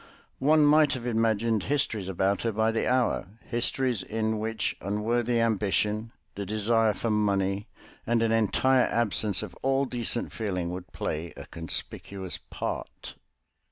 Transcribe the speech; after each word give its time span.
One 0.39 0.65
might 0.65 0.93
have 0.93 1.05
imagined 1.05 1.65
histories 1.65 2.09
about 2.09 2.41
her 2.41 2.51
by 2.51 2.71
the 2.71 2.87
hour, 2.87 3.27
histories 3.45 4.01
in 4.01 4.39
which 4.39 4.75
unworthy 4.81 5.39
ambition, 5.39 6.11
the 6.33 6.43
desire 6.43 6.93
for 6.93 7.11
money, 7.11 7.67
and 8.07 8.23
an 8.23 8.31
entire 8.31 8.87
absence 8.87 9.43
of 9.43 9.53
all 9.61 9.85
decent 9.85 10.31
feeling 10.31 10.71
would 10.71 10.91
play 10.91 11.33
a 11.37 11.45
conspicuous 11.45 12.39
part. 12.49 13.13